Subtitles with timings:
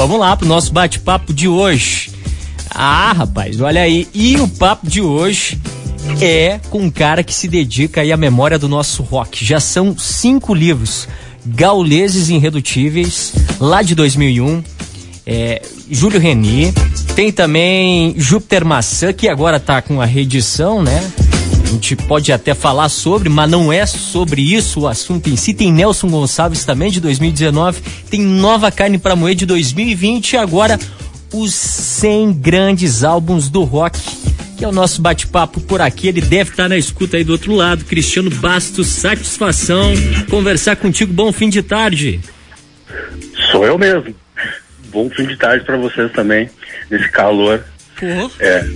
[0.00, 2.10] vamos lá pro nosso bate-papo de hoje.
[2.70, 4.08] Ah, rapaz, olha aí.
[4.14, 5.60] E o papo de hoje
[6.22, 9.44] é com um cara que se dedica aí à memória do nosso rock.
[9.44, 11.06] Já são cinco livros.
[11.44, 14.64] Gauleses Irredutíveis, lá de 2001.
[15.26, 15.60] É,
[15.90, 16.72] Júlio Reni.
[17.14, 21.12] Tem também Júpiter Maçã, que agora tá com a reedição, né?
[21.70, 25.54] A gente pode até falar sobre, mas não é sobre isso o assunto em si.
[25.54, 27.80] Tem Nelson Gonçalves também, de 2019.
[28.10, 30.32] Tem Nova Carne para Moer, de 2020.
[30.32, 30.76] E agora,
[31.32, 34.00] os 100 grandes álbuns do rock
[34.58, 36.08] que é o nosso bate-papo por aqui.
[36.08, 37.84] Ele deve estar na escuta aí do outro lado.
[37.84, 39.94] Cristiano Bastos, satisfação
[40.28, 41.12] conversar contigo.
[41.12, 42.20] Bom fim de tarde.
[43.52, 44.14] Sou eu mesmo.
[44.90, 46.50] Bom fim de tarde para vocês também,
[46.90, 47.64] nesse calor.
[47.96, 48.30] Pô.
[48.40, 48.68] É.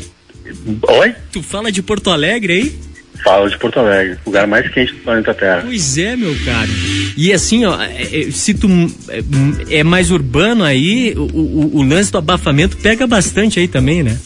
[1.00, 1.14] Oi?
[1.32, 2.93] Tu fala de Porto Alegre aí?
[3.24, 5.62] Fala de Porto Alegre, lugar mais quente do planeta Terra.
[5.64, 6.70] Pois é, meu caro.
[7.16, 8.68] E assim, ó, é, é, se tu
[9.08, 14.02] é, é mais urbano aí, o, o, o lance do abafamento pega bastante aí também,
[14.02, 14.18] né?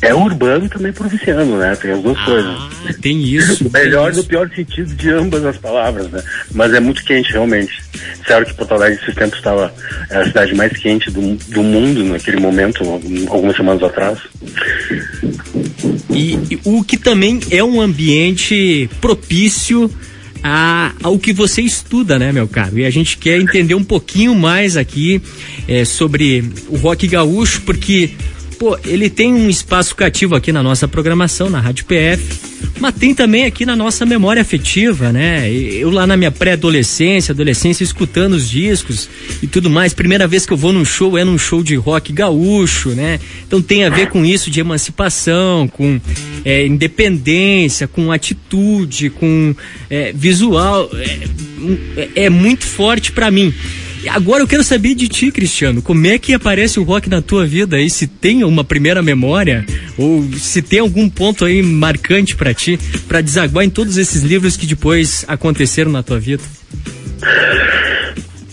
[0.00, 1.74] É urbano e também provinciano, né?
[1.74, 2.96] Tem as duas ah, coisas.
[3.00, 3.66] Tem isso.
[3.68, 6.22] O melhor no pior sentido de ambas as palavras, né?
[6.52, 7.82] Mas é muito quente, realmente.
[8.26, 9.74] Sério que Porto Alegre, esses tempos, estava
[10.10, 12.82] é a cidade mais quente do, do mundo naquele momento,
[13.28, 14.18] algumas semanas atrás.
[16.10, 19.90] E, e o que também é um ambiente propício
[20.42, 22.78] a, ao que você estuda, né, meu caro?
[22.78, 25.20] E a gente quer entender um pouquinho mais aqui
[25.66, 28.10] é, sobre o rock gaúcho, porque
[28.58, 32.40] Pô, ele tem um espaço cativo aqui na nossa programação, na Rádio PF,
[32.80, 35.48] mas tem também aqui na nossa memória afetiva, né?
[35.48, 39.08] Eu lá na minha pré-adolescência, adolescência, escutando os discos
[39.40, 39.94] e tudo mais.
[39.94, 43.20] Primeira vez que eu vou num show é num show de rock gaúcho, né?
[43.46, 46.00] Então tem a ver com isso de emancipação, com
[46.44, 49.54] é, independência, com atitude, com
[49.88, 50.90] é, visual.
[51.96, 53.54] É, é muito forte para mim.
[54.10, 57.46] Agora eu quero saber de ti, Cristiano, como é que aparece o rock na tua
[57.46, 57.88] vida aí?
[57.88, 59.64] Se tem uma primeira memória
[59.96, 64.56] ou se tem algum ponto aí marcante para ti, para desaguar em todos esses livros
[64.56, 66.42] que depois aconteceram na tua vida?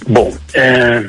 [0.07, 1.03] Bom, é,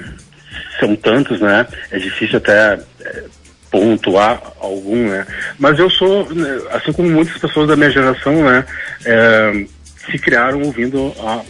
[0.81, 1.67] são tantos, né?
[1.91, 3.25] É difícil até é,
[3.71, 5.27] pontuar algum, né?
[5.59, 8.65] Mas eu sou, né, assim como muitas pessoas da minha geração, né?
[9.05, 9.65] É,
[10.11, 11.43] se criaram ouvindo a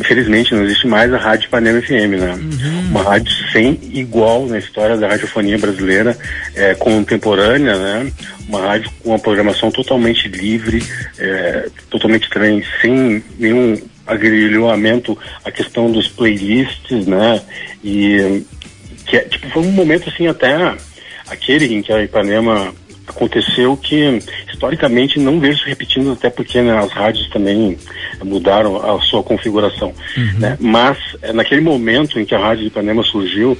[0.00, 2.34] infelizmente não existe mais a Rádio Panema FM, né?
[2.34, 2.80] Uhum.
[2.90, 6.16] Uma rádio sem igual na história da radiofonia brasileira,
[6.54, 8.12] é, contemporânea, né?
[8.48, 10.82] Uma rádio com uma programação totalmente livre,
[11.18, 17.40] é, totalmente também sem nenhum agrilhoamento a questão dos playlists, né?
[17.84, 18.42] E
[19.06, 20.74] que é, tipo, foi um momento assim até
[21.28, 22.74] aquele em que a Ipanema
[23.10, 24.18] aconteceu que
[24.50, 27.76] historicamente não vejo se repetindo, até porque né, as rádios também
[28.24, 29.92] mudaram a sua configuração.
[30.16, 30.38] Uhum.
[30.38, 30.56] Né?
[30.60, 33.56] Mas é, naquele momento em que a Rádio de Ipanema surgiu,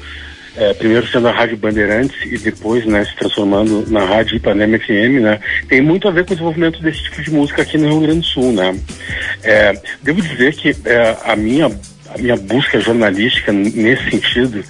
[0.56, 5.21] é, primeiro sendo a Rádio Bandeirantes e depois né, se transformando na Rádio Ipanema FM,
[5.21, 8.00] né, tem muito a ver com o desenvolvimento desse tipo de música aqui no Rio
[8.00, 8.53] Grande do Sul.
[8.53, 8.78] Né?
[9.43, 9.72] É,
[10.03, 11.71] devo dizer que é, a minha
[12.15, 14.65] a minha busca jornalística nesse sentido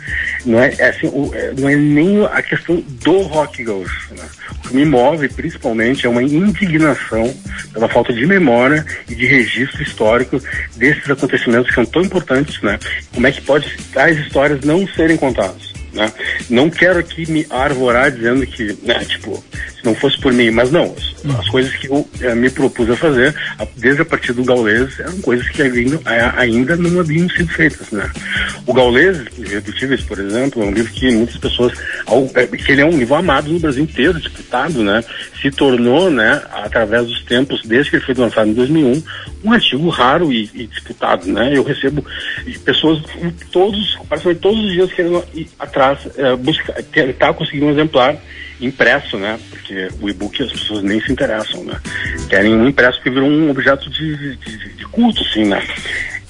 [0.45, 4.15] não é, é assim, o, é, não é nem a questão do rock gaúcho.
[4.15, 4.25] Né?
[4.65, 7.35] O que me move, principalmente, é uma indignação
[7.73, 10.41] pela falta de memória e de registro histórico
[10.77, 12.79] desses acontecimentos que são tão importantes, né?
[13.15, 15.71] Como é que pode tais histórias não serem contadas?
[15.93, 16.13] Né?
[16.49, 19.43] Não quero aqui me arvorar dizendo que, né, tipo,
[19.81, 20.95] se não fosse por mim, mas não,
[21.39, 25.01] as coisas que eu eh, me propus a fazer, a, desde a partir do Gaulês,
[25.01, 26.01] eram coisas que ainda,
[26.37, 28.09] ainda não haviam sido feitas, né?
[28.67, 31.73] O Gaulês, Irredutíveis, por exemplo, é um livro que muitas pessoas,
[32.07, 35.03] ao, é, que ele é um livro amado no Brasil inteiro, disputado, né?
[35.41, 39.03] Se tornou, né, através dos tempos, desde que ele foi lançado em 2001,
[39.43, 41.57] um artigo raro e, e disputado, né?
[41.57, 42.05] Eu recebo
[42.65, 43.03] pessoas
[43.51, 45.49] todos, praticamente todos os dias querendo ir
[45.81, 48.17] atrás, é, buscar, tentar conseguir um exemplar
[48.61, 49.39] impresso, né?
[49.51, 51.81] Porque o e-book as pessoas nem se interessam, né?
[52.29, 55.63] Querem um impresso que virou um objeto de, de, de culto, assim, né?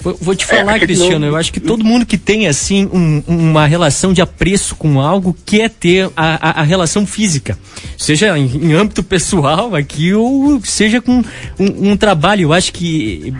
[0.01, 3.21] Vou, vou te falar, é, Cristiano, eu acho que todo mundo que tem, assim, um,
[3.27, 7.57] uma relação de apreço com algo quer ter a, a, a relação física.
[7.97, 11.23] Seja em, em, âmbito pessoal aqui ou seja com
[11.59, 12.43] um, um, trabalho.
[12.43, 13.33] Eu acho que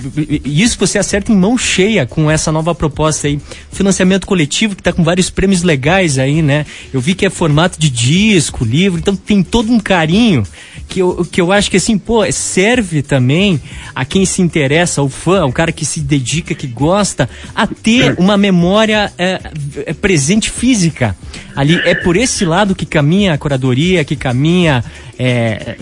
[0.45, 3.39] isso você acerta em mão cheia com essa nova proposta aí.
[3.71, 6.65] Financiamento coletivo que está com vários prêmios legais aí, né?
[6.94, 10.44] Eu vi que é formato de disco, livro, então tem todo um carinho
[10.91, 13.62] que eu, que eu acho que assim, pô, serve também
[13.95, 18.15] a quem se interessa, ao fã, ao cara que se dedica, que gosta, a ter
[18.18, 19.39] uma memória é,
[19.86, 21.15] é, presente física.
[21.56, 24.83] Ali é por esse lado que caminha a curadoria, que caminha
[25.18, 25.75] é,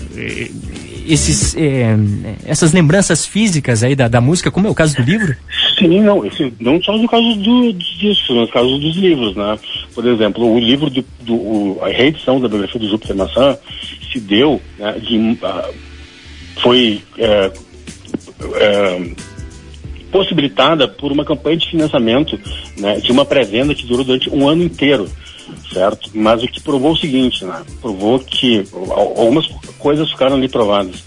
[1.07, 1.95] esses, é,
[2.45, 5.35] essas lembranças físicas aí da, da música, como é o caso do livro?
[5.77, 9.57] Sim, não, esse, não só no caso do, disso, no caso dos livros, né?
[9.95, 13.57] Por exemplo, o livro do, do o, a reedição da biografia do Júpiter Maçã
[14.11, 15.73] se deu, né, de, uh,
[16.61, 17.51] foi é,
[18.55, 19.11] é,
[20.11, 22.39] possibilitada por uma campanha de financiamento
[22.77, 25.09] né, de uma pré-venda que durou durante um ano inteiro,
[25.71, 26.09] certo?
[26.13, 27.63] Mas o que provou o seguinte, né?
[27.81, 29.47] Provou que algumas
[29.77, 31.03] coisas ficaram ali provadas.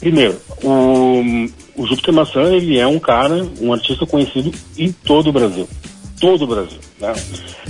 [0.00, 1.22] Primeiro, o,
[1.76, 5.68] o Júpiter Maçã, ele é um cara, um artista conhecido em todo o Brasil.
[6.20, 7.12] Todo o Brasil, né?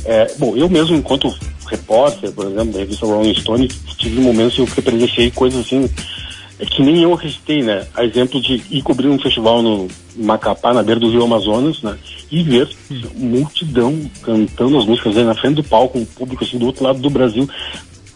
[0.05, 1.34] É, bom, eu mesmo, enquanto
[1.69, 3.69] repórter, por exemplo, da revista Rolling Stone,
[3.99, 5.88] tive momentos em que eu presenciei coisas assim
[6.58, 7.87] é que nem eu acreditei, né?
[7.94, 11.97] A exemplo de ir cobrir um festival no Macapá, na beira do Rio Amazonas, né?
[12.31, 13.03] E ver hum.
[13.14, 16.99] multidão cantando as músicas aí na frente do palco, um público assim do outro lado
[16.99, 17.49] do Brasil.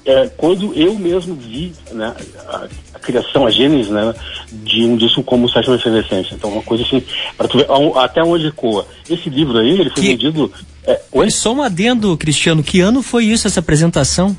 [0.06, 2.14] É, quando eu mesmo vi né,
[2.48, 4.14] a, a, criação, a gênese né,
[4.50, 6.34] de um disco como Sétima Efervescência.
[6.34, 7.02] Então, uma coisa assim,
[7.36, 7.66] para tu ver
[7.96, 8.86] até onde ecoa.
[9.08, 10.08] Esse livro aí, ele foi que...
[10.08, 10.50] vendido.
[10.84, 11.30] É, oi?
[11.30, 14.34] Só um adendo, Cristiano, que ano foi isso, essa apresentação?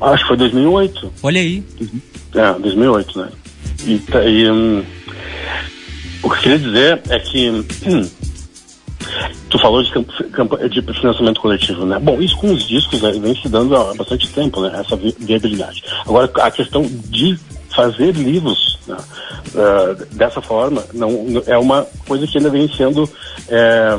[0.00, 1.12] Acho que foi 2008.
[1.22, 1.64] Olha aí.
[2.34, 3.28] É, 2008, né?
[3.86, 4.84] E, tá, e um,
[6.22, 8.10] o que eu queria dizer é que hum,
[9.48, 9.90] tu falou de,
[10.68, 11.98] de, financiamento coletivo, né?
[11.98, 14.72] Bom, isso com os discos né, vem se dando há bastante tempo, né?
[14.80, 15.82] Essa viabilidade.
[16.00, 17.38] Agora, a questão de
[17.74, 23.08] fazer livros né, uh, dessa forma não, é uma coisa que ainda vem sendo
[23.48, 23.90] é,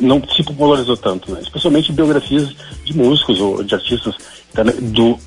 [0.00, 1.40] não se popularizou tanto, né?
[1.42, 2.54] especialmente biografias
[2.84, 4.14] de músicos ou de artistas
[4.80, 5.18] do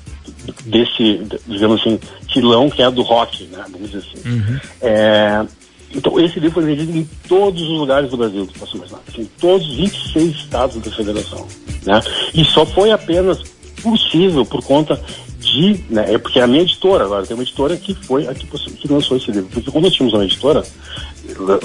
[0.64, 1.98] desse, digamos assim,
[2.32, 3.64] filão que é do rock, né?
[3.70, 4.28] Vamos dizer assim.
[4.28, 4.60] Uhum.
[4.80, 5.46] É,
[5.94, 9.00] então, esse livro foi vendido em todos os lugares do Brasil, imaginar.
[9.08, 11.46] Assim, em todos os 26 estados da federação.
[11.84, 12.00] Né?
[12.34, 13.38] E só foi apenas
[13.82, 15.00] possível por conta
[15.38, 15.80] de.
[15.88, 18.46] Né, é porque é a minha editora agora, tem uma editora que foi a que,
[18.46, 19.48] que lançou esse livro.
[19.50, 20.62] Porque quando nós tínhamos uma editora,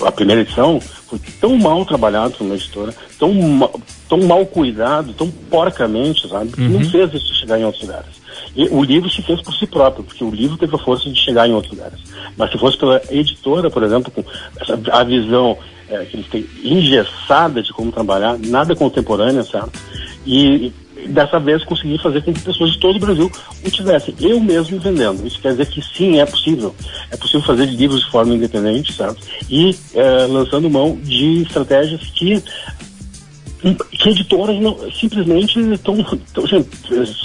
[0.05, 3.31] a primeira edição foi tão mal trabalhado por uma editora, tão,
[4.09, 6.51] tão mal cuidado, tão porcamente, sabe?
[6.51, 6.69] Que uhum.
[6.69, 8.23] não fez isso chegar em outros lugares.
[8.55, 11.19] E o livro se fez por si próprio, porque o livro teve a força de
[11.19, 11.99] chegar em outros lugares.
[12.37, 14.23] Mas se fosse pela editora, por exemplo, com
[14.59, 15.57] essa, a visão
[15.89, 19.79] é, que eles têm engessada de como trabalhar, nada contemporânea, certo?
[20.25, 20.73] E, e
[21.07, 23.31] dessa vez consegui fazer com que pessoas de todo o Brasil
[23.65, 24.15] o tivessem.
[24.19, 25.25] Eu mesmo vendendo.
[25.25, 26.75] Isso quer dizer que sim, é possível.
[27.11, 29.17] É possível fazer livros de forma independente, certo?
[29.49, 32.43] E é, lançando mão de estratégias que
[33.91, 36.03] que editoras não, simplesmente tão,
[36.33, 36.43] tão,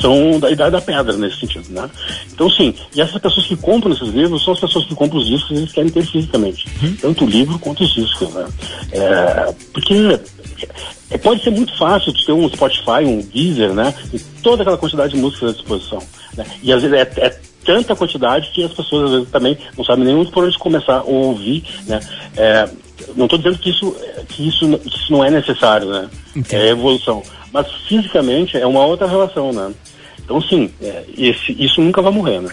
[0.00, 1.90] são da idade da pedra nesse sentido, né?
[2.32, 5.26] Então, sim, e essas pessoas que compram esses livros são as pessoas que compram os
[5.26, 6.96] discos e eles querem ter fisicamente, uhum.
[7.00, 8.46] tanto o livro quanto os discos, né?
[8.92, 9.94] É, porque
[11.22, 13.94] pode ser muito fácil de ter um Spotify, um Deezer, né?
[14.12, 16.02] E toda aquela quantidade de músicas à disposição,
[16.36, 16.44] né?
[16.62, 20.04] E às vezes é, é tanta quantidade que as pessoas às vezes também não sabem
[20.04, 22.00] nem por onde começar a ouvir, né?
[22.36, 22.68] É,
[23.14, 23.96] não estou dizendo que isso,
[24.28, 26.08] que, isso, que isso não é necessário, né?
[26.34, 26.62] Entendi.
[26.62, 27.22] É evolução.
[27.52, 29.72] Mas fisicamente é uma outra relação, né?
[30.18, 32.50] Então, sim, é, esse, isso nunca vai morrer, né?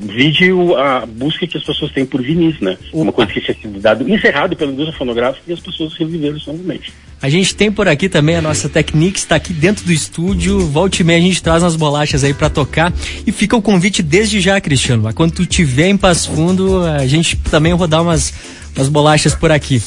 [0.00, 2.78] Vide a busca que as pessoas têm por Vinícius, né?
[2.92, 6.92] Uma coisa que tinha sido dado, encerrado pela indústria fonográfica e as pessoas reviveram novamente.
[7.20, 10.60] A gente tem por aqui também a nossa Technics, está aqui dentro do estúdio.
[10.60, 12.92] Volte e meia a gente traz umas bolachas aí para tocar.
[13.26, 15.12] E fica o convite desde já, Cristiano.
[15.14, 18.32] Quando tu tiver em Passo Fundo, a gente também rodar umas
[18.78, 19.82] as bolachas por aqui.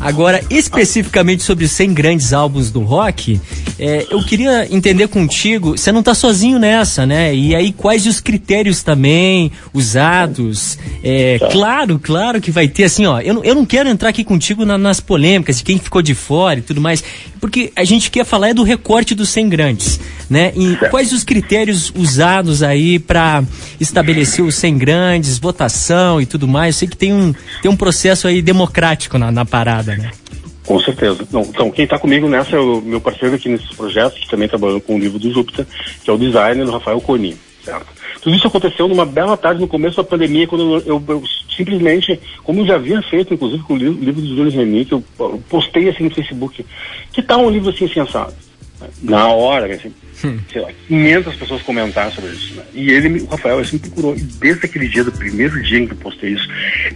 [0.00, 3.40] Agora, especificamente sobre os 100 grandes álbuns do rock,
[3.78, 7.34] é, eu queria entender contigo, você não está sozinho nessa, né?
[7.34, 10.78] E aí, quais os critérios também usados?
[11.02, 11.48] É, tá.
[11.48, 13.20] Claro, claro que vai ter assim, ó.
[13.20, 16.58] Eu, eu não quero entrar aqui contigo na, nas polêmicas de quem ficou de fora
[16.58, 17.02] e tudo mais,
[17.40, 20.00] porque a gente quer falar é do recorte dos 100 grandes,
[20.30, 20.52] né?
[20.56, 23.42] E quais os critérios usados aí para
[23.80, 26.76] estabelecer os 100 grandes, votação e tudo mais?
[26.76, 30.10] Eu sei que tem um, tem um processo aí democrático na, na parada, né?
[30.64, 31.22] Com certeza.
[31.22, 34.80] Então, quem está comigo nessa é o meu parceiro aqui nesses projetos, que também trabalhou
[34.80, 35.64] com o livro do Júpiter,
[36.02, 37.86] que é o designer Rafael Coni, certo?
[38.20, 41.22] Tudo isso aconteceu numa bela tarde no começo da pandemia, quando eu, eu,
[41.56, 45.04] simplesmente, como já havia feito, inclusive com o livro, livro do Júlio Remy, que eu,
[45.48, 46.66] postei assim no Facebook,
[47.12, 48.34] que tal um livro assim sensado?
[49.00, 49.92] Na hora, assim,
[50.24, 50.38] hum.
[50.52, 52.54] sei lá, 500 pessoas comentaram sobre isso.
[52.54, 52.62] Né?
[52.74, 55.92] E ele, o Rafael, assim, procurou, e desde aquele dia, do primeiro dia em que
[55.92, 56.48] eu postei isso,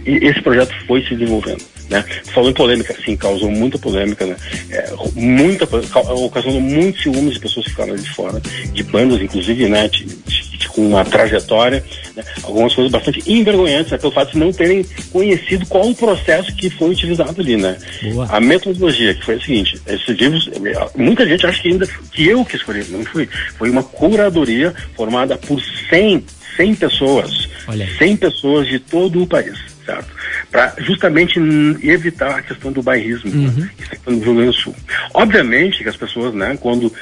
[0.05, 1.63] esse projeto foi se desenvolvendo.
[1.91, 2.03] Né?
[2.33, 4.37] Falou em polêmica, sim, causou muita polêmica, né?
[4.69, 5.67] É, muita,
[6.15, 8.41] ocasionou muitos ciúmes de pessoas que ficaram ali de fora,
[8.73, 9.89] de bandas, inclusive, né?
[9.89, 11.83] De, de, de, com uma trajetória,
[12.15, 12.23] né?
[12.43, 13.97] algumas coisas bastante envergonhantes, né?
[13.97, 17.77] Pelo fato de não terem conhecido qual o processo que foi utilizado ali, né?
[18.03, 18.25] Boa.
[18.29, 20.49] A metodologia, que foi a seguinte, esses livros,
[20.95, 23.29] muita gente acha que ainda que eu que escolhi, não fui.
[23.57, 26.25] Foi uma curadoria formada por 100,
[26.55, 30.07] 100 pessoas, Olha 100 pessoas de todo o país certo?
[30.49, 31.39] Para justamente
[31.83, 33.47] evitar a questão do bairrismo uhum.
[33.47, 33.69] né,
[34.05, 34.75] no Rio Grande do Sul.
[35.13, 36.93] Obviamente que as pessoas, né, quando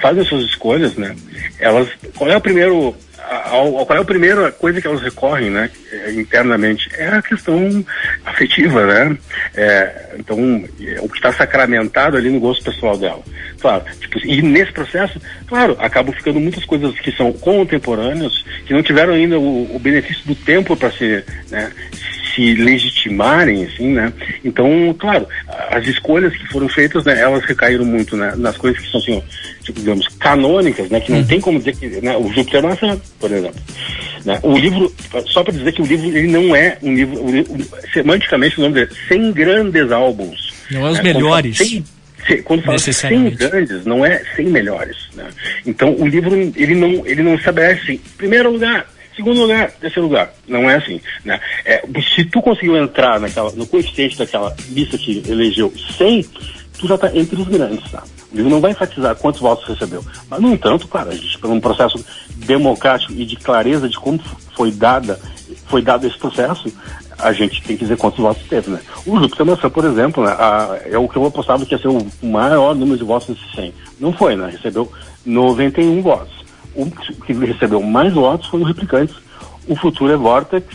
[0.00, 1.14] fazem suas escolhas, né,
[1.58, 2.94] elas, qual é o primeiro
[3.84, 5.70] qual é a primeira coisa que elas recorrem, né,
[6.14, 6.88] internamente?
[6.96, 7.84] É a questão
[8.24, 9.18] afetiva, né?
[9.54, 13.22] É, então, é o que está sacramentado ali no gosto pessoal dela.
[13.60, 18.82] Claro, tipo, e nesse processo, claro, acabam ficando muitas coisas que são contemporâneas, que não
[18.82, 21.72] tiveram ainda o, o benefício do tempo para se, né,
[22.36, 24.12] se legitimarem, assim, né?
[24.44, 25.26] Então, claro,
[25.70, 29.22] as escolhas que foram feitas, né, elas recaíram muito né, nas coisas que são, assim,
[29.72, 31.00] digamos, canônicas, né?
[31.00, 31.26] Que não uhum.
[31.26, 33.60] tem como dizer que, né, o Júpiter Maçã, por exemplo.
[34.24, 34.38] Né?
[34.42, 34.92] O livro,
[35.26, 38.62] só para dizer que o livro, ele não é um livro, o, o, semanticamente o
[38.62, 40.52] nome dele, 100 grandes álbuns.
[40.70, 41.04] Não é os né?
[41.04, 41.58] melhores.
[42.44, 44.96] quando fala 100 grandes, não é 100 melhores.
[45.14, 45.28] Né?
[45.64, 50.32] Então, o livro, ele não, ele não estabelece, em primeiro lugar, segundo lugar, terceiro lugar.
[50.46, 51.00] Não é assim.
[51.24, 51.40] Né?
[51.64, 51.82] É,
[52.14, 56.22] se tu conseguiu entrar naquela, no coeficiente daquela lista que elegeu 100,
[56.78, 57.90] tu já está entre os grandes.
[57.90, 58.04] Tá?
[58.32, 60.04] O livro não vai enfatizar quantos votos recebeu.
[60.28, 62.04] Mas, no entanto, claro, a gente, por um processo
[62.36, 64.20] democrático e de clareza de como
[64.54, 65.18] foi dada
[65.66, 66.72] foi dado esse processo,
[67.18, 68.80] a gente tem que dizer quantos votos teve, né?
[69.06, 71.88] O Júpiter Maçã, por exemplo, né, a, é o que eu apostava que ia ser
[71.88, 73.74] o maior número de votos desses 100.
[73.98, 74.50] Não foi, né?
[74.50, 74.90] Recebeu
[75.24, 76.45] 91 votos.
[76.76, 76.90] O
[77.24, 79.16] que recebeu mais votos foi o Replicantes,
[79.66, 80.66] o Futuro é Vortex,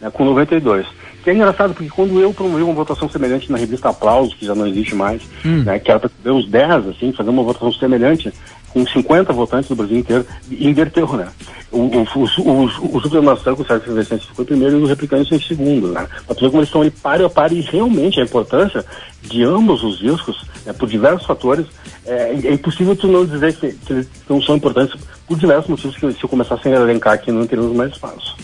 [0.00, 0.86] né, com 92.
[1.24, 4.54] Que é engraçado, porque quando eu promovi uma votação semelhante na revista Aplausos, que já
[4.54, 5.64] não existe mais, hum.
[5.64, 8.32] né, que era para ter os 10, assim, fazer uma votação semelhante,
[8.76, 11.28] com 50 votantes do Brasil inteiro, inverteu, né?
[11.72, 15.32] O, o, o, o, Supremação com o Sérgio Vicente ficou em primeiro e o Replicantes
[15.32, 16.06] em segundo, né?
[16.28, 18.84] Ver como eles estão ali páreo a par e realmente a importância
[19.22, 21.66] de ambos os discos, né, por diversos fatores,
[22.04, 24.94] é, é, impossível tu não dizer que, que, eles não são importantes
[25.26, 28.36] por diversos motivos que se eu começasse a elencar aqui não teremos mais espaço.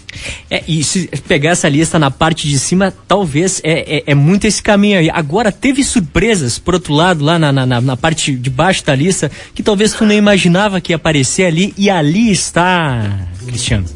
[0.51, 4.47] É, e se pegar essa lista na parte de cima, talvez é, é, é muito
[4.47, 5.09] esse caminho aí.
[5.09, 9.31] Agora, teve surpresas, por outro lado, lá na, na, na, parte de baixo da lista,
[9.55, 13.87] que talvez tu nem imaginava que ia aparecer ali, e ali está, Cristiano.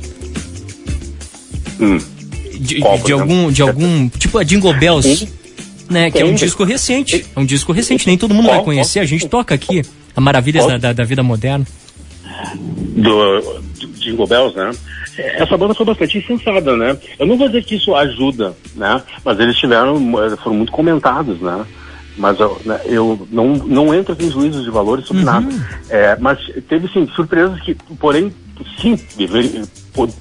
[1.81, 1.99] Hum.
[2.59, 5.29] De, de, algum, de algum, tipo a Jingle Bells,
[5.91, 6.11] né?
[6.11, 9.05] Que é um disco recente, é um disco recente, nem todo mundo vai conhecer, a
[9.05, 9.83] gente toca aqui,
[10.15, 11.67] a Maravilhas da, da, da Vida Moderna.
[12.57, 14.71] Do, do Jingle Bells, né?
[15.19, 16.97] essa banda foi bastante insensada, né?
[17.19, 19.03] Eu não vou dizer que isso ajuda, né?
[19.25, 19.99] Mas eles tiveram,
[20.43, 21.65] foram muito comentados, né?
[22.17, 25.27] Mas eu, né, eu não, não entro em juízos de valores sobre uhum.
[25.27, 25.49] nada.
[25.89, 26.39] É, mas
[26.69, 28.33] teve, sim, surpresas que, porém,
[28.81, 28.97] sim,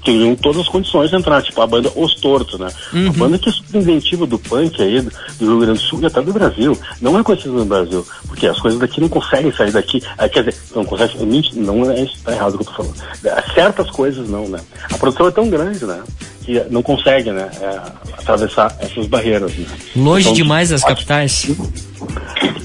[0.04, 2.68] teriam todas as condições de entrar, tipo a banda Os Tortos, né?
[2.92, 3.08] Uhum.
[3.08, 6.00] A banda que é super inventiva do punk aí, do, do Rio Grande do Sul
[6.02, 6.78] e até do Brasil.
[7.00, 10.02] Não é conhecida no Brasil, porque as coisas daqui não conseguem sair daqui.
[10.16, 11.16] É, quer dizer, não consegue,
[11.54, 12.94] não é isso, tá errado o que eu tô falando.
[13.24, 14.60] É, certas coisas não, né?
[14.92, 16.02] A produção é tão grande, né?
[16.46, 17.50] Que não consegue, né?
[17.60, 17.80] É,
[18.18, 19.66] atravessar essas barreiras, né?
[19.96, 21.50] Longe então, demais das capitais.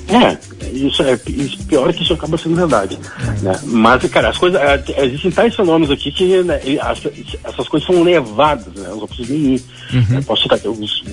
[0.08, 0.38] É,
[0.72, 2.98] isso é isso, pior é que isso acaba sendo verdade.
[3.42, 3.60] Né?
[3.64, 4.62] Mas, cara, as coisas.
[4.62, 7.02] É, existem tais fenômenos aqui que né, as,
[7.44, 8.90] essas coisas são levadas, né?
[8.90, 9.64] Os outros nem ir.
[9.94, 10.24] Uhum.
[10.24, 11.04] Posso citar os,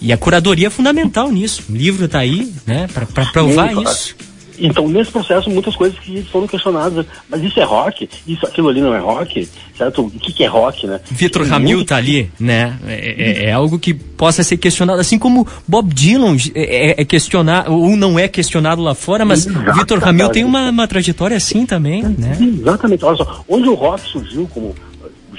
[0.00, 1.62] E a curadoria é fundamental nisso.
[1.68, 4.16] O livro está aí, né, para provar Sim, isso.
[4.58, 7.06] Então, nesse processo, muitas coisas que foram questionadas.
[7.28, 8.08] Mas isso é rock?
[8.26, 9.48] Isso, aquilo ali não é rock?
[9.76, 10.02] Certo?
[10.02, 11.00] O que, que é rock, né?
[11.10, 12.78] Vitor Ramil tá ali, né?
[12.86, 17.04] É, é, é, algo que possa ser questionado, assim como Bob Dylan é, é, é
[17.04, 21.66] questionado, ou não é questionado lá fora, mas Vitor Ramil tem uma, uma trajetória assim
[21.66, 22.38] também, né?
[22.40, 23.04] Exatamente.
[23.04, 24.74] Olha só, onde o rock surgiu como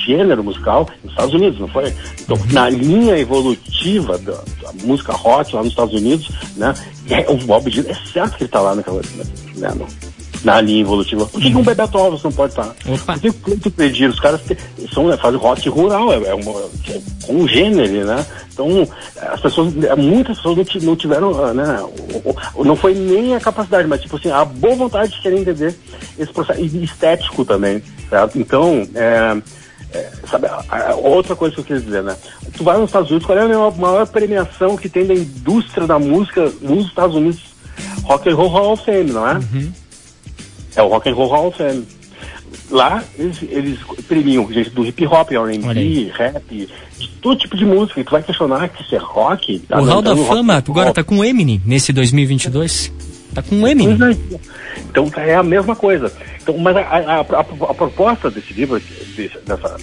[0.06, 1.94] gênero musical nos Estados Unidos, não foi?
[2.22, 6.74] Então, na linha evolutiva da, da música rock lá nos Estados Unidos, né?
[7.10, 9.02] É, o Bob Dylan, é certo que ele está lá naquela,
[9.56, 9.88] né, no,
[10.46, 11.26] na linha evolutiva.
[11.26, 12.74] Por que, que um Bebeto Alves não pode estar?
[12.84, 14.10] Por que o Cleiton Pedir?
[14.10, 14.42] Os caras
[14.94, 18.26] são, né, fazem rock rural, é, é, uma, é um gênero, né?
[18.54, 21.80] Então, as pessoas, muitas pessoas não tiveram, ah, né?
[22.64, 25.76] Não foi nem a capacidade, mas tipo assim, a boa vontade de querer entender
[26.18, 28.40] esse processo, e estético também, certo?
[28.40, 29.36] Então, é,
[29.94, 32.16] é, sabe, a, a, outra coisa que eu queria dizer, né?
[32.56, 36.00] Tu vai nos Estados Unidos, qual é a maior, premiação que tem da indústria da
[36.00, 37.56] música nos Estados Unidos?
[38.04, 39.34] Rock and Roll Hall of Fame, não é?
[39.36, 39.72] Uhum.
[40.76, 41.86] É o Rock and Roll Hall of Fame.
[42.70, 48.00] Lá eles, eles premiam gente do hip hop, R&B, rap, de todo tipo de música.
[48.00, 49.60] E tu vai questionar que isso é rock.
[49.60, 52.92] Tá o Hall da Fama agora tá com o Eminem nesse 2022.
[53.34, 53.98] Tá com Eminem.
[54.12, 54.40] É.
[54.90, 56.12] Então é a mesma coisa.
[56.46, 59.78] Então, mas a, a, a, a proposta desse livro, desse, dessa,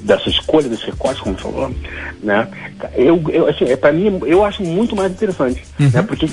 [0.00, 1.70] dessa escolha desse recorte, como falou,
[2.22, 2.48] né?
[2.94, 5.90] Eu, eu assim, é, para mim, eu acho muito mais interessante, uhum.
[5.92, 6.02] né?
[6.02, 6.26] Porque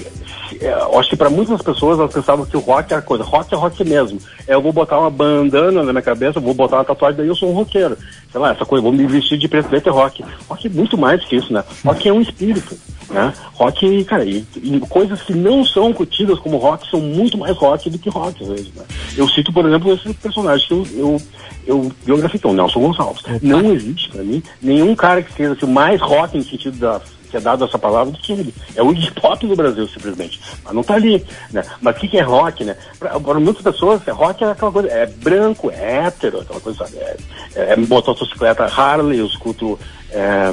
[0.62, 3.54] é, eu acho que para muitas pessoas elas pensavam que o rock era coisa, rock
[3.54, 4.18] é rock mesmo.
[4.48, 7.36] É, eu vou botar uma bandana na minha cabeça, vou botar uma tatuagem, daí eu
[7.36, 7.98] sou um roqueiro.
[8.32, 10.24] Sei lá, essa coisa, vou me vestir de preto, preto é rock.
[10.48, 11.62] Rock é muito mais que isso, né?
[11.84, 12.78] Rock é um espírito,
[13.10, 13.34] né?
[13.54, 17.90] Rock, cara, e, e coisas que não são curtidas como rock são muito mais rock
[17.90, 18.84] do que rock, às vezes, né?
[19.16, 21.22] Eu cito, por exemplo, esse personagem que eu, eu,
[21.66, 23.24] eu biografei, o Nelson Gonçalves.
[23.42, 27.02] Não existe, para mim, nenhum cara que seja assim, mais rock no sentido da
[27.36, 28.54] que é dado essa palavra do que ele.
[28.76, 30.40] É o hip hop do Brasil, simplesmente.
[30.64, 31.64] Mas não tá ali, né?
[31.82, 32.78] Mas o que, que é rock, né?
[32.98, 36.98] Para muitas pessoas, é rock é aquela coisa, é branco, é hétero, aquela coisa, sabe?
[36.98, 37.18] É,
[37.56, 39.78] é, é motocicleta Harley, eu escuto...
[40.12, 40.50] É,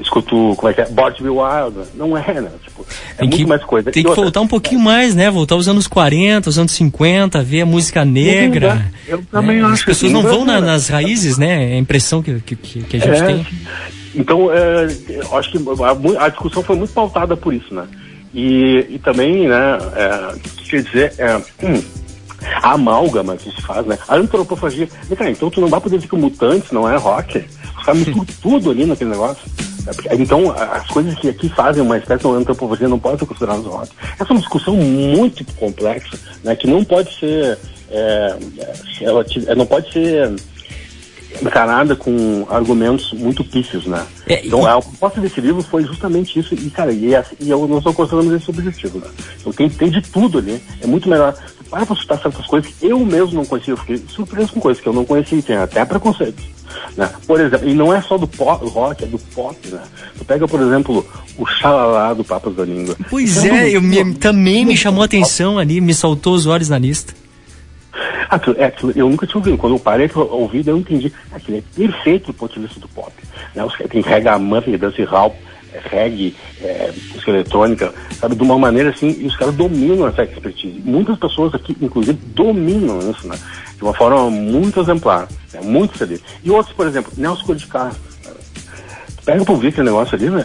[0.00, 2.50] escuto, como é que é, Body Wild, não é, né?
[2.64, 3.90] Tipo, é tem muito que, mais coisa.
[3.90, 4.84] Tem que outra, voltar um pouquinho é.
[4.84, 5.30] mais, né?
[5.30, 8.90] Voltar aos anos 40, os anos 50, ver a música negra.
[9.06, 9.64] Eu também né?
[9.64, 9.74] acho.
[9.74, 11.72] As pessoas não vão na, nas raízes, né?
[11.72, 13.46] É a impressão que, que, que a gente é, tem.
[14.14, 14.86] Então, é,
[15.32, 17.86] acho que a, a, discussão foi muito pautada por isso, né?
[18.34, 20.34] E, e também, né, é,
[20.68, 21.82] quer dizer, é, hum,
[22.62, 23.98] a amálgama que se faz, né?
[24.08, 24.88] A antropofagia.
[25.16, 27.44] Cara, então tu não vai poder dizer que o mutante não é rock.
[27.78, 29.42] Os caras misturam tudo ali naquele negócio.
[30.12, 33.90] Então, as coisas que aqui fazem uma espécie de antropofagia não podem ser consideradas rock.
[34.14, 36.54] Essa é uma discussão muito complexa, né?
[36.54, 37.58] Que não pode ser.
[37.90, 38.36] É,
[39.02, 39.24] ela,
[39.56, 40.34] não pode ser
[41.40, 44.04] encarada com argumentos muito pífios, né?
[44.26, 47.66] É, então, a proposta desse livro foi justamente isso, e, cara, e, é, e eu
[47.66, 49.06] não estou considerando esse objetivo, né?
[49.40, 51.34] Então, tem, tem de tudo ali, é muito melhor.
[51.70, 54.82] Para você citar certas coisas que eu mesmo não conhecia, eu fiquei surpreso com coisas
[54.82, 56.44] que eu não conhecia e tem até preconceitos.
[56.96, 57.10] Né?
[57.26, 59.82] Por exemplo, e não é só do pop, rock, é do pop, né?
[60.18, 61.06] Tu pega, por exemplo,
[61.38, 62.96] o xalalá do Papas da Língua.
[63.08, 66.78] Pois é, eu me, também me chamou a atenção ali, me saltou os olhos na
[66.78, 67.14] lista.
[68.28, 69.58] Aquilo, é, aquilo, eu nunca tinha ouvido.
[69.58, 71.12] Quando eu parei para ouvir, eu entendi.
[71.30, 73.12] Aquilo é perfeito do ponto de vista do pop.
[73.54, 73.66] Né?
[73.90, 75.51] Tem reggae dance hall, é,
[75.90, 78.34] reggae, é, música eletrônica, sabe?
[78.34, 80.80] De uma maneira assim, e os caras dominam essa expertise.
[80.84, 83.38] Muitas pessoas aqui, inclusive, dominam isso, né?
[83.76, 85.60] De uma forma muito exemplar, né?
[85.62, 86.20] muito CD.
[86.44, 87.96] E outros, por exemplo, Nelson Carro.
[89.24, 90.44] Pega para ouvir aquele negócio ali, né?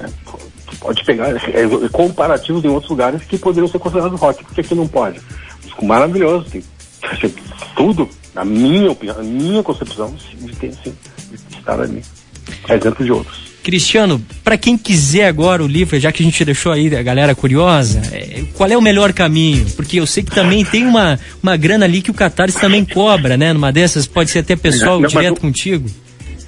[0.79, 4.87] pode pegar é, comparativos em outros lugares que poderiam ser considerados rock, porque aqui não
[4.87, 5.19] pode.
[5.63, 6.63] Disco maravilhoso, tem
[7.75, 10.95] tudo, na minha opinião, na minha concepção, de ter assim,
[11.29, 12.03] de estar ali.
[12.69, 13.47] exemplo de outros.
[13.67, 17.35] Cristiano, para quem quiser agora o livro, já que a gente deixou aí a galera
[17.35, 19.65] curiosa, é, qual é o melhor caminho?
[19.75, 23.35] Porque eu sei que também tem uma, uma grana ali que o Catarse também cobra,
[23.35, 23.51] né?
[23.51, 25.89] Numa dessas, pode ser até pessoal não, direto contigo.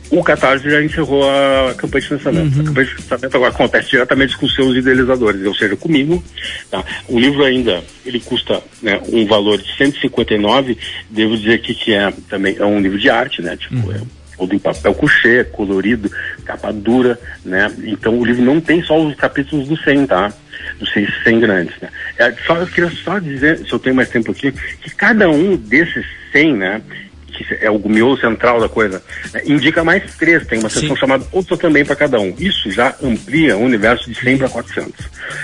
[0.10, 2.56] O Catarse já encerrou a campanha de financiamento.
[2.56, 2.62] Uhum.
[2.62, 6.24] A campanha de financiamento agora acontece diretamente com seus idealizadores, ou seja, comigo.
[6.72, 6.86] Tá?
[7.10, 10.78] O livro ainda, ele custa né, um valor de 159,
[11.10, 13.58] devo dizer que, que é também é um livro de arte, né?
[13.58, 13.92] Tipo, uhum.
[13.92, 16.10] é todo em papel couché, colorido,
[16.46, 17.72] capa dura, né?
[17.84, 20.34] Então o livro não tem só os capítulos do 100, tá?
[20.80, 21.90] Dos 100, 100 grandes, né?
[22.18, 25.58] É, só, eu queria só dizer, se eu tenho mais tempo aqui, que cada um
[25.58, 26.82] desses 100, né?
[27.28, 29.02] que é o miolo central da coisa,
[29.34, 30.98] né, indica mais três, tem uma seção Sim.
[30.98, 32.36] chamada Outra também para cada um.
[32.38, 34.94] Isso já amplia o universo de 100 para 400.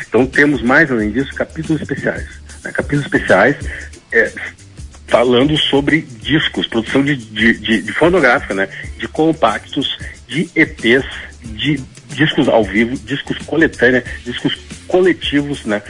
[0.07, 2.27] Então temos mais, além disso, capítulos especiais.
[2.63, 3.55] Né, capítulos especiais
[4.11, 4.31] é,
[5.07, 11.05] falando sobre discos, produção de, de, de, de fonográfica, né, de compactos, de EPs,
[11.41, 15.81] de discos ao vivo, discos coletâneos, discos coletivos, né,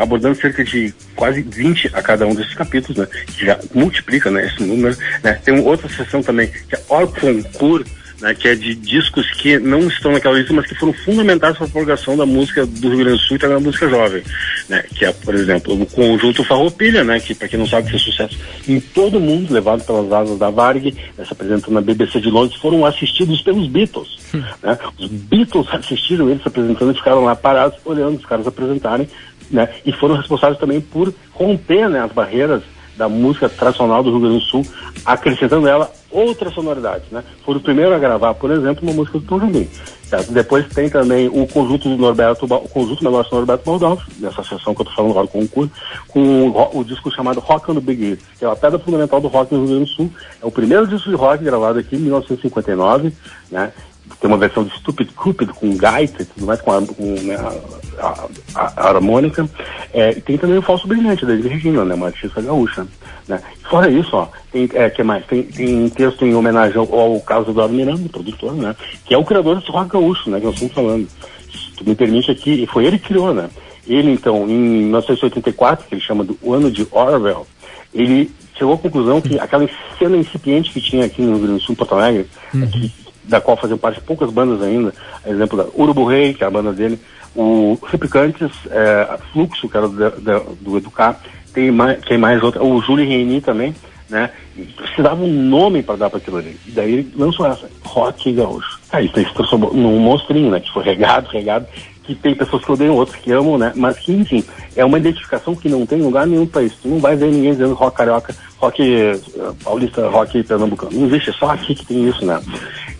[0.00, 4.46] abordando cerca de quase 20 a cada um desses capítulos, né, que já multiplica, né,
[4.46, 5.34] esse número, né.
[5.44, 7.86] Tem outra sessão também, que é Orconcourt,
[8.20, 11.66] né, que é de discos que não estão naquela lista, mas que foram fundamentais para
[11.66, 14.22] a propagação da música do Rio Grande do Sul e também da música jovem,
[14.68, 18.02] né, que é, por exemplo, o conjunto Farroupilha, né, que para quem não sabe fez
[18.02, 22.20] sucesso em todo o mundo, levado pelas asas da Varg, né, se apresentando na BBC
[22.20, 24.18] de Londres, foram assistidos pelos Beatles.
[24.34, 24.42] Hum.
[24.62, 29.08] Né, os Beatles assistiram eles se apresentando e ficaram lá parados olhando os caras apresentarem,
[29.50, 32.62] né, e foram responsáveis também por romper né, as barreiras
[32.96, 34.66] da música tradicional do Rio Grande do Sul,
[35.06, 37.22] acrescentando ela outras sonoridades, né?
[37.44, 39.68] Foram o primeiro a gravar, por exemplo, uma música do Tom Jobim.
[40.04, 40.32] Certo?
[40.32, 44.74] Depois tem também o conjunto do Norberto, o conjunto negócio do Norberto Baldalf, nessa sessão
[44.74, 45.70] que eu estou falando agora com o
[46.08, 49.20] com o, o, disco chamado Rock on the Big Ear, que é a pedra fundamental
[49.20, 50.10] do rock no Rio Grande do Sul.
[50.42, 53.12] É o primeiro disco de rock gravado aqui em 1959,
[53.52, 53.72] né?
[54.20, 57.36] tem uma versão de Stupid Cupid com gaita e tudo mais, com, a, com né,
[57.36, 59.48] a, a, a, harmônica.
[59.92, 62.86] É, e tem também o Falso Brilhante, da Regina, né, uma artista gaúcha.
[63.28, 63.40] Né.
[63.68, 65.24] Fora isso, ó, tem, é, que mais?
[65.26, 69.24] Tem, tem texto em homenagem ao, ao Carlos Eduardo Miranda, produtor, né, que é o
[69.24, 71.08] criador desse rock gaúcho, né, que nós estamos falando.
[71.50, 73.48] Se tu me permite aqui, e foi ele que criou, né.
[73.86, 77.46] Ele, então, em 1984, que ele chama do ano de Orwell,
[77.92, 81.64] ele chegou à conclusão que aquela cena incipiente que tinha aqui no Rio Grande do
[81.64, 82.66] Sul, Porto Alegre, uhum.
[82.68, 82.92] que
[83.24, 84.92] da qual fazem parte poucas bandas ainda,
[85.26, 86.98] exemplo da Urubu Rei, que é a banda dele,
[87.34, 91.20] o Replicantes, é, Fluxo, que era do, do, do Educar,
[91.52, 93.74] tem mais, tem mais outra, o Júlio Reini também,
[94.08, 94.30] né?
[94.76, 96.58] Precisava um nome para dar para aquilo ali.
[96.66, 98.80] E daí ele lançou essa, Rock Gaúcho.
[98.92, 100.60] Aí isso se transformou num monstrinho, né?
[100.60, 101.66] Que foi regado, regado,
[102.02, 103.72] que tem pessoas que odeiam, outros que amam, né?
[103.76, 106.78] Mas que, enfim, é uma identificação que não tem lugar nenhum para isso.
[106.82, 110.92] Tu não vai ver ninguém dizendo rock carioca, rock uh, paulista, rock pernambucano.
[110.92, 112.40] Não existe, é só aqui que tem isso, né?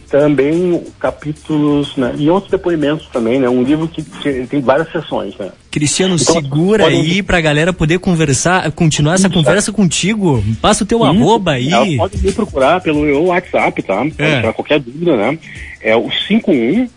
[0.08, 2.14] Também capítulos, né?
[2.16, 3.48] E outros depoimentos também, né?
[3.48, 5.50] Um livro que, que tem várias sessões, né?
[5.70, 6.96] Cristiano, então, segura pode...
[6.96, 10.44] aí pra galera poder conversar, continuar essa conversa contigo.
[10.61, 11.72] Passa o teu arroba aí.
[11.72, 13.96] Ela pode me procurar pelo meu WhatsApp, tá?
[13.98, 14.40] Pode é.
[14.40, 15.38] tirar qualquer dúvida, né?
[15.80, 16.88] É o 51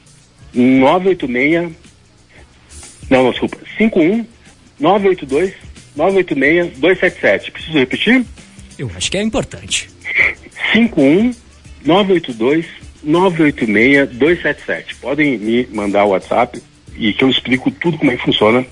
[0.53, 1.83] 986
[3.09, 3.57] não, desculpa.
[3.77, 4.25] 51
[4.79, 5.53] 982
[5.95, 7.51] 986 277.
[7.51, 8.25] Preciso repetir?
[8.77, 9.89] Eu acho que é importante.
[10.73, 11.33] 51
[11.85, 12.65] 982
[13.03, 14.95] 986 277.
[14.95, 16.61] Podem me mandar o WhatsApp
[16.97, 18.65] e que eu explico tudo como é que funciona.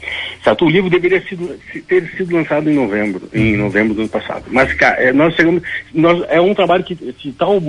[0.43, 0.65] Certo?
[0.65, 3.63] O livro deveria sido, ter sido lançado em novembro, em uhum.
[3.65, 4.45] novembro do ano passado.
[4.49, 5.61] Mas, cara, é, nós chegamos.
[5.93, 7.61] Nós, é um trabalho que, que tal,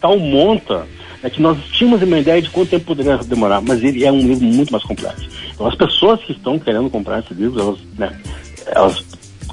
[0.00, 0.86] tal monta
[1.22, 4.20] é que nós tínhamos uma ideia de quanto tempo poderia demorar, mas ele é um
[4.20, 5.28] livro muito mais complexo.
[5.52, 8.20] Então, as pessoas que estão querendo comprar esse livro, elas, né,
[8.66, 9.04] elas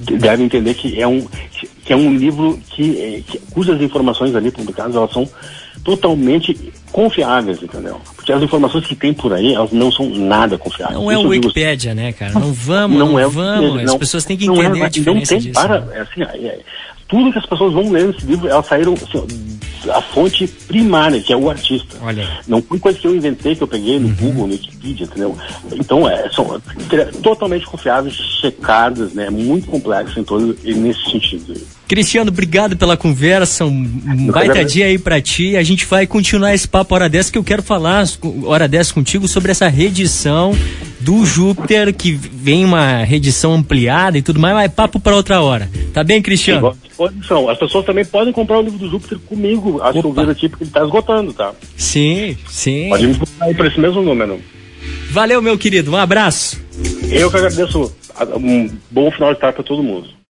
[0.02, 1.26] devem entender que é um,
[1.84, 5.28] que é um livro que, que cujas informações ali publicadas elas são
[5.84, 8.00] totalmente confiáveis, entendeu?
[8.16, 10.98] Porque as informações que tem por aí, elas não são nada confiáveis.
[10.98, 12.32] Não é o Wikipedia, né, cara?
[12.32, 13.84] Não vamos, não, não é, vamos.
[13.84, 15.62] Não, as pessoas têm que entender é, a diferença não tem disso.
[15.62, 15.98] Para, né?
[15.98, 16.60] é assim, é,
[17.06, 19.28] tudo que as pessoas vão ler nesse livro, elas saíram assim,
[19.92, 21.98] a fonte primária, que é o artista.
[22.02, 22.28] Olha.
[22.48, 24.16] Não foi coisa que eu inventei, que eu peguei no uhum.
[24.16, 25.38] Google, no Wikipedia, entendeu?
[25.74, 26.62] Então, é, são
[27.22, 29.30] totalmente confiáveis, checadas, né?
[29.30, 31.56] Muito complexo em todo nesse sentido.
[31.88, 35.56] Cristiano, obrigado pela conversa, um baita dia aí pra ti.
[35.56, 38.06] A gente vai continuar esse papo hora dessa, que eu quero falar
[38.44, 40.56] hora dessa contigo sobre essa reedição
[41.00, 45.42] do Júpiter, que vem uma reedição ampliada e tudo mais, mas é papo para outra
[45.42, 45.70] hora.
[45.94, 46.76] Tá bem, Cristiano?
[46.98, 47.50] Disposição.
[47.50, 50.70] As pessoas também podem comprar o livro do Júpiter comigo, a Silveira tipo, que ele
[50.70, 51.54] está esgotando, tá?
[51.78, 52.90] Sim, sim.
[52.90, 54.40] Pode me buscar aí para esse mesmo número.
[55.12, 55.92] Valeu, meu querido.
[55.92, 56.62] Um abraço.
[57.10, 57.94] Eu que agradeço.
[58.38, 60.15] Um bom final de tarde para todo mundo.